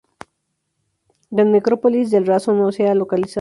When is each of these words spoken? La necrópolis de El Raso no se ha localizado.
La 1.29 1.43
necrópolis 1.45 2.09
de 2.09 2.17
El 2.17 2.25
Raso 2.25 2.53
no 2.53 2.71
se 2.71 2.87
ha 2.89 2.95
localizado. 2.95 3.29